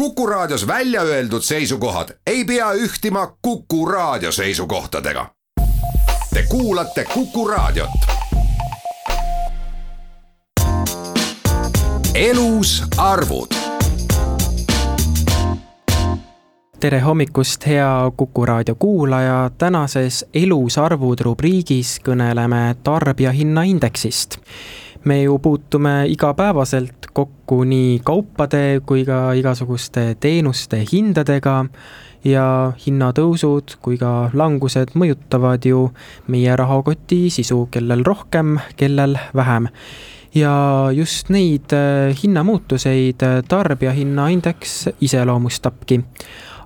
[0.00, 5.26] Kuku Raadios välja öeldud seisukohad ei pea ühtima Kuku Raadio seisukohtadega.
[6.34, 7.90] Te kuulate Kuku Raadiot.
[12.14, 13.54] elus arvud
[16.80, 24.40] tere hommikust, hea Kuku raadio kuulaja, tänases Elus arvud rubriigis kõneleme tarbijahinnaindeksist
[25.04, 31.64] me ju puutume igapäevaselt kokku nii kaupade kui ka igasuguste teenuste hindadega
[32.24, 35.88] ja hinnatõusud kui ka langused mõjutavad ju
[36.28, 39.68] meie rahakoti sisu, kellel rohkem, kellel vähem.
[40.34, 46.04] ja just neid äh, hinnamuutuseid äh, tarbijahinnaindeks iseloomustabki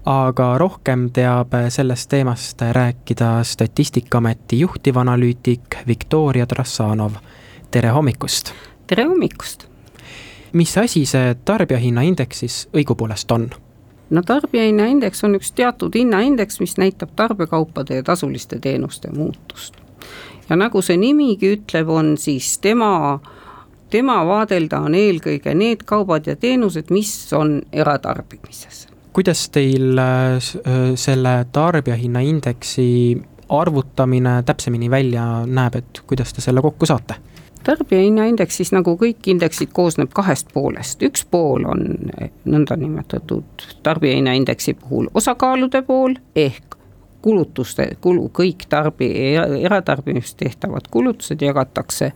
[0.04, 7.16] aga rohkem teab sellest teemast rääkida Statistikaameti juhtivanalüütik Viktoria Trassanov
[7.74, 8.52] tere hommikust!
[8.86, 9.64] tere hommikust!
[10.52, 13.48] mis asi see tarbijahinnaindeks siis õigupoolest on?
[14.14, 19.74] no tarbijahinnaindeks on üks teatud hinnaindeks, mis näitab tarbekaupade ja tasuliste teenuste muutust.
[20.48, 23.18] ja nagu see nimigi ütleb, on siis tema,
[23.90, 28.86] tema vaadelda on eelkõige need kaubad ja teenused, mis on eratarbimises.
[29.12, 30.38] kuidas teil äh,
[30.94, 32.88] selle tarbijahinnaindeksi
[33.48, 37.33] arvutamine täpsemini välja näeb, et kuidas te selle kokku saate?
[37.64, 41.84] Tarbijahinnaindeks siis nagu kõik indeksid koosneb kahest poolest, üks pool on
[42.44, 46.74] nõndanimetatud tarbijahinnaindeksi puhul osakaalude pool ehk
[47.24, 49.08] kulutuste kulu, kõik tarbi,
[49.64, 52.10] eratarbimist tehtavad kulutused jagatakse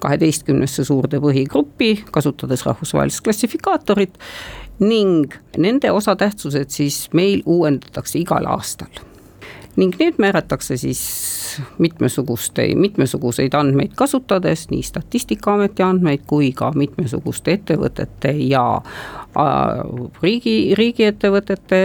[0.00, 4.18] kaheteistkümnesse suurde põhigruppi, kasutades rahvusvahelist klassifikaatorit
[4.80, 9.09] ning nende osatähtsused siis meil uuendatakse igal aastal.
[9.80, 11.00] Ning need määratakse siis
[11.80, 18.64] mitmesuguste, mitmesuguseid andmeid kasutades, nii Statistikaameti andmeid kui ka mitmesuguste ettevõtete ja
[20.22, 21.80] riigi, riigiettevõtete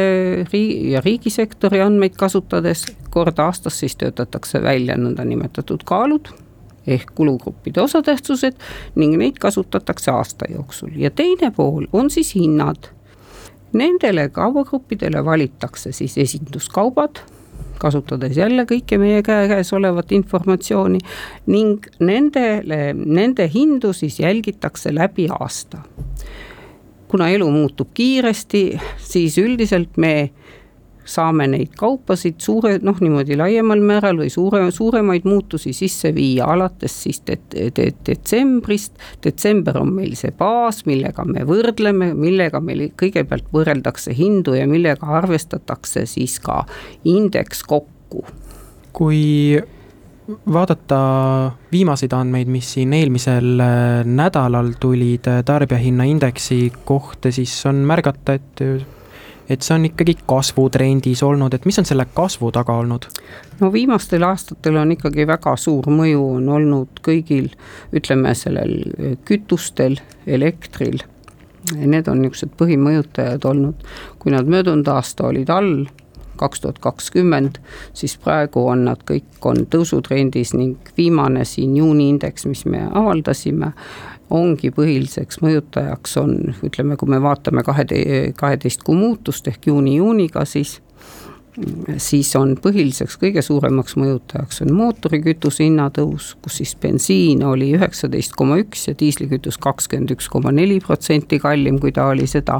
[0.52, 6.34] riigi ja riigisektori andmeid kasutades, kord aastas siis töötatakse välja nõndanimetatud kaalud
[6.88, 8.59] ehk kulugruppide osatähtsused
[8.96, 12.92] ning neid kasutatakse aasta jooksul ja teine pool on siis hinnad.
[13.74, 17.24] Nendele kaubagruppidele valitakse siis esinduskaubad
[17.80, 21.00] kasutades jälle kõike meie käe käes olevat informatsiooni
[21.52, 25.84] ning nendele, nende hindu siis jälgitakse läbi aasta.
[27.08, 30.31] kuna elu muutub kiiresti, siis üldiselt me
[31.06, 36.96] saame neid kaupasid suure, noh niimoodi laiemal määral või suure, suuremaid muutusi sisse viia alates
[37.06, 38.98] siis de, de, detsembrist.
[39.24, 45.08] detsember on meil see baas, millega me võrdleme, millega meil kõigepealt võrreldakse hindu ja millega
[45.22, 46.64] arvestatakse siis ka
[47.06, 48.26] indeks kokku.
[48.96, 49.62] kui
[50.28, 50.98] vaadata
[51.72, 58.64] viimaseid andmeid, mis siin eelmisel äh, nädalal tulid äh, tarbijahinnaindeksi kohta, siis on märgata, et
[59.50, 63.07] et see on ikkagi kasvutrendis olnud, et mis on selle kasvu taga olnud?
[63.59, 67.51] no viimastel aastatel on ikkagi väga suur mõju on olnud kõigil,
[67.95, 68.78] ütleme sellel
[69.25, 71.03] kütustel, elektril.
[71.75, 73.85] Need on niisugused põhimõjutajad olnud,
[74.22, 75.88] kui nad möödunud aasta olid all,
[76.40, 77.59] kaks tuhat kakskümmend,
[77.94, 83.73] siis praegu on nad kõik, on tõusutrendis ning viimane siin juuni indeks, mis me avaldasime
[84.34, 86.34] ongi põhiliseks mõjutajaks on,
[86.66, 87.85] ütleme, kui me vaatame kahe,
[88.38, 90.79] kaheteist kuu muutust ehk juuni-juuniga, siis
[91.97, 98.57] siis on põhiliseks kõige suuremaks mõjutajaks on mootorikütuse hinnatõus, kus siis bensiin oli üheksateist koma
[98.59, 102.59] üks ja diislikütus kakskümmend üks koma neli protsenti kallim, kui ta oli seda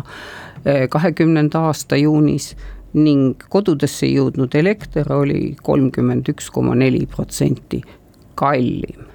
[0.64, 2.53] eh, kahekümnenda aasta juunis
[2.96, 7.82] ning kodudesse jõudnud elekter oli kolmkümmend üks koma neli protsenti
[8.40, 9.12] kallim.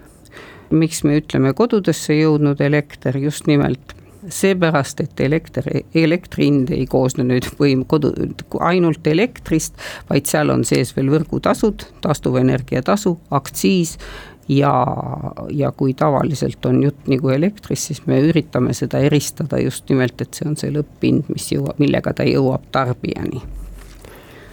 [0.70, 3.96] miks me ütleme kodudesse jõudnud elekter, just nimelt
[4.28, 8.12] seepärast, et elekter, elektri hind ei koosne nüüd võim-, kodu,
[8.60, 9.74] ainult elektrist,
[10.10, 13.96] vaid seal on sees veel võrgutasud, taastuvenergia tasu, aktsiis
[14.48, 14.72] ja,
[15.50, 20.36] ja kui tavaliselt on jutt nagu elektrist, siis me üritame seda eristada just nimelt, et
[20.36, 23.42] see on see lõpphind, mis jõuab, millega ta jõuab tarbijani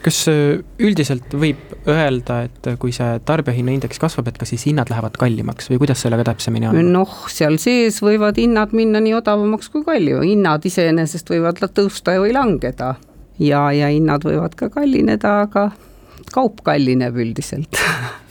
[0.07, 5.17] kas äh, üldiselt võib öelda, et kui see tarbijahinnaindeks kasvab, et kas siis hinnad lähevad
[5.19, 6.79] kallimaks või kuidas sellega täpsemini on?
[6.95, 12.35] noh, seal sees võivad hinnad minna nii odavamaks kui kallim, hinnad iseenesest võivad tõusta või
[12.35, 12.95] langeda.
[13.39, 15.69] ja, ja hinnad võivad ka kallineda, aga
[16.33, 17.79] kaup kallineb üldiselt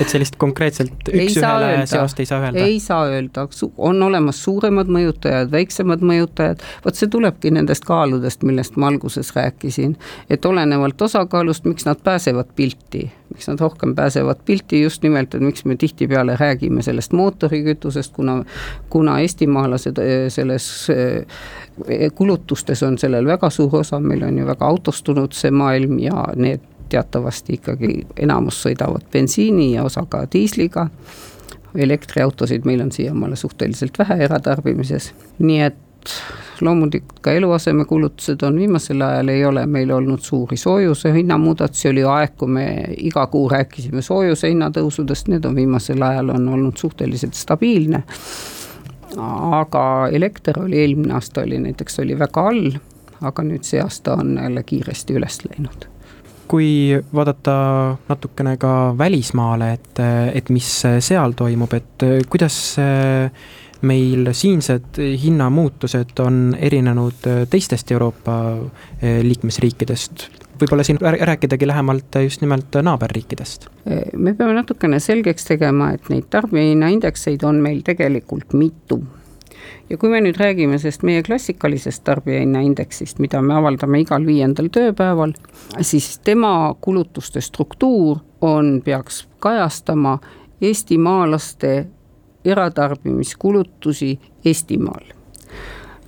[0.00, 2.64] et sellist konkreetselt üks-ühele seost ei saa öelda?
[2.64, 3.46] ei saa öelda,
[3.78, 9.96] on olemas suuremad mõjutajad, väiksemad mõjutajad, vot see tulebki nendest kaaludest, millest ma alguses rääkisin.
[10.30, 15.44] et olenevalt osakaalust, miks nad pääsevad pilti, miks nad rohkem pääsevad pilti, just nimelt, et
[15.44, 18.42] miks me tihtipeale räägime sellest mootorikütusest, kuna,
[18.90, 21.26] kuna eestimaalased eh, selles eh,
[22.14, 26.75] kulutustes on sellel väga suur osa, meil on ju väga autostunud see maailm ja need
[26.88, 30.88] teatavasti ikkagi enamus sõidavad bensiini ja osa ka diisliga.
[31.76, 35.76] elektriautosid meil on siiamaale suhteliselt vähe eratarbimises, nii et
[36.60, 42.36] loomulikult ka eluasemekulutused on viimasel ajal ei ole meil olnud suuri soojuse hinnamuudatusi, oli aeg,
[42.38, 42.66] kui me
[42.96, 48.02] iga kuu rääkisime soojuse hinnatõusudest, need on viimasel ajal on olnud suhteliselt stabiilne.
[49.56, 52.72] aga elekter oli eelmine aasta oli näiteks oli väga all,
[53.20, 55.86] aga nüüd see aasta on jälle kiiresti üles läinud
[56.48, 57.54] kui vaadata
[58.08, 60.00] natukene ka välismaale, et,
[60.34, 60.70] et mis
[61.04, 62.58] seal toimub, et kuidas
[63.86, 68.40] meil siinsed hinnamuutused on erinenud teistest Euroopa
[69.02, 70.28] liikmesriikidest?
[70.56, 73.68] võib-olla siin rääkidagi lähemalt just nimelt naaberriikidest?
[74.16, 79.02] me peame natukene selgeks tegema, et neid tarbijahinnaindekseid on meil tegelikult mitu
[79.90, 85.34] ja kui me nüüd räägime sellest meie klassikalisest tarbijahinnaindeksist, mida me avaldame igal viiendal tööpäeval,
[85.80, 90.18] siis tema kulutuste struktuur on, peaks kajastama
[90.60, 91.86] eestimaalaste
[92.44, 95.04] eratarbimiskulutusi Eestimaal.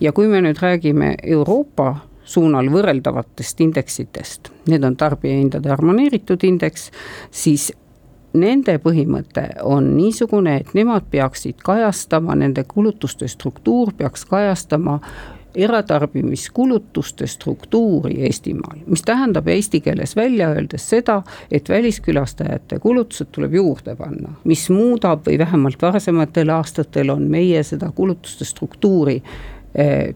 [0.00, 6.90] ja kui me nüüd räägime Euroopa suunal võrreldavatest indeksitest, need on tarbijahindade harmoneeritud indeks,
[7.31, 7.72] siis
[8.32, 14.98] nende põhimõte on niisugune, et nemad peaksid kajastama, nende kulutuste struktuur peaks kajastama
[15.58, 23.96] eratarbimiskulutuste struktuuri Eestimaal, mis tähendab eesti keeles välja öeldes seda, et väliskülastajate kulutused tuleb juurde
[23.96, 29.22] panna, mis muudab või vähemalt varasematel aastatel on meie seda kulutuste struktuuri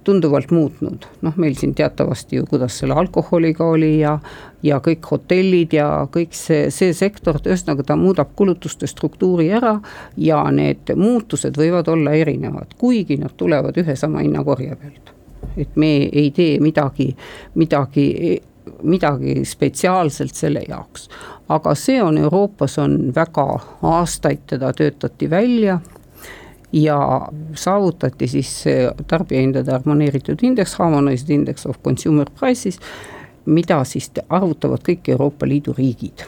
[0.05, 4.19] tunduvalt muutnud, noh, meil siin teatavasti ju, kuidas selle alkoholiga oli ja
[4.63, 9.75] ja kõik hotellid ja kõik see, see sektor, ühesõnaga ta muudab kulutuste struktuuri ära
[10.17, 15.13] ja need muutused võivad olla erinevad, kuigi nad tulevad ühe sama hinnakorje pealt.
[15.57, 17.11] et me ei tee midagi,
[17.55, 18.41] midagi
[18.83, 21.09] midagi spetsiaalselt selle jaoks.
[21.49, 23.47] aga see on Euroopas on väga
[23.83, 25.81] aastaid teda töötati välja
[26.73, 28.65] ja saavutati siis
[29.09, 32.79] tarbijahindade harmoneeritud indeks, Harmonized Index of Consumer Prices,
[33.45, 36.25] mida siis arvutavad kõik Euroopa Liidu riigid.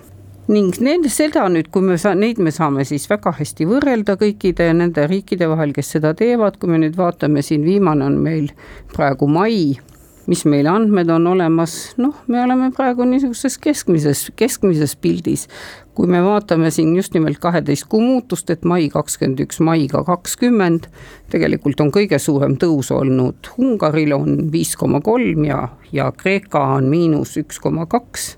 [0.49, 4.67] Ning nende, seda nüüd, kui me saa-, neid me saame siis väga hästi võrrelda kõikide
[4.77, 8.51] nende riikide vahel, kes seda teevad, kui me nüüd vaatame, siin viimane on meil
[8.93, 9.79] praegu mai
[10.27, 15.49] mis meil andmed on olemas, noh, me oleme praegu niisuguses keskmises, keskmises pildis.
[15.95, 20.89] kui me vaatame siin just nimelt kaheteist kuu muutust, et mai kakskümmend üks, maiga kakskümmend,
[21.31, 26.91] tegelikult on kõige suurem tõus olnud Ungaril on viis koma kolm ja, ja Kreeka on
[26.91, 28.33] miinus üks koma kaks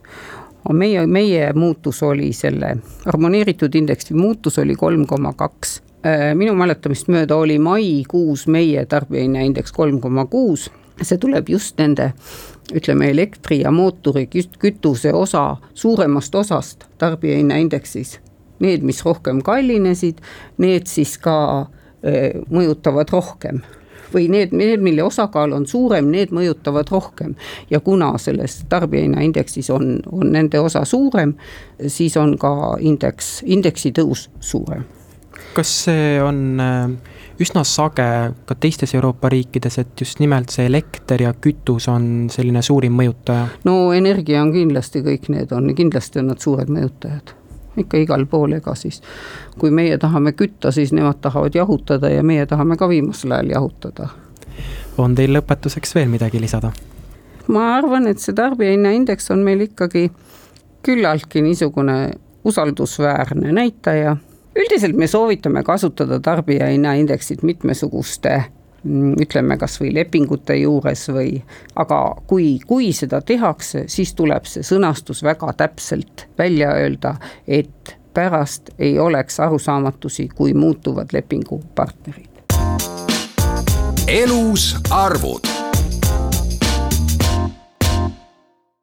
[0.72, 5.80] meie, meie muutus oli selle harmoneeritud indeksi muutus oli kolm koma kaks.
[6.34, 10.68] minu mäletamist mööda oli maikuus meie tarbijahinnaindeks kolm koma kuus
[11.02, 12.12] see tuleb just nende
[12.74, 14.26] ütleme, elektri ja mootori
[14.58, 18.20] kütuse osa, suuremast osast tarbijahinnaindeksis.
[18.58, 20.22] Need, mis rohkem kallinesid,
[20.58, 21.66] need siis ka
[22.02, 23.60] e, mõjutavad rohkem
[24.14, 27.34] või need, need, mille osakaal on suurem, need mõjutavad rohkem.
[27.70, 31.34] ja kuna selles tarbijahinnaindeksis on, on nende osa suurem,
[31.86, 34.86] siis on ka indeks, indeksi tõus suurem.
[35.54, 38.06] kas see on äh üsna sage
[38.46, 43.48] ka teistes Euroopa riikides, et just nimelt see elekter ja kütus on selline suurim mõjutaja?
[43.64, 47.34] no energia on kindlasti, kõik need on, kindlasti on nad suured mõjutajad
[47.76, 49.02] ikka igal pool, ega siis
[49.60, 54.08] kui meie tahame kütta, siis nemad tahavad jahutada ja meie tahame ka viimasel ajal jahutada.
[54.98, 56.72] on teil lõpetuseks veel midagi lisada?
[57.48, 60.10] ma arvan, et see tarbijahinnaindeks on meil ikkagi
[60.86, 62.10] küllaltki niisugune
[62.44, 64.16] usaldusväärne näitaja
[64.56, 68.44] üldiselt me soovitame kasutada tarbijahinnaindeksit mitmesuguste
[68.82, 71.36] mm, ütleme kasvõi lepingute juures või,
[71.76, 78.72] aga kui, kui seda tehakse, siis tuleb see sõnastus väga täpselt välja öelda, et pärast
[78.78, 82.32] ei oleks arusaamatusi, kui muutuvad lepingupartnerid.
[84.08, 85.55] elus arvud